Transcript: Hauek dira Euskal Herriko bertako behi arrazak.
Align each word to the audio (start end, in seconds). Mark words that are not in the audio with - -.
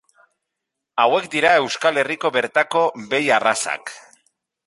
Hauek 1.03 1.27
dira 1.35 1.51
Euskal 1.65 2.01
Herriko 2.03 2.33
bertako 2.37 2.83
behi 3.13 3.31
arrazak. 3.39 3.93